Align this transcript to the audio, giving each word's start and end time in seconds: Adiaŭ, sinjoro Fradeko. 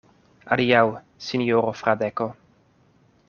Adiaŭ, 0.55 0.79
sinjoro 1.27 1.73
Fradeko. 1.81 2.31